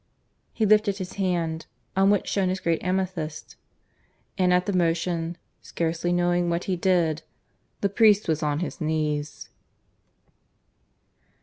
He 0.51 0.65
lifted 0.65 0.97
his 0.97 1.13
hand 1.21 1.67
on 1.95 2.09
which 2.09 2.27
shone 2.27 2.49
his 2.49 2.59
great 2.59 2.83
amethyst, 2.83 3.55
and 4.35 4.51
at 4.51 4.65
the 4.65 4.73
motion, 4.73 5.37
scarcely 5.61 6.11
knowing 6.11 6.49
what 6.49 6.63
he 6.63 6.75
did, 6.75 7.21
the 7.81 7.89
priest 7.89 8.27
was 8.27 8.41
on 8.41 8.61
his 8.61 8.81
knees. 8.81 9.49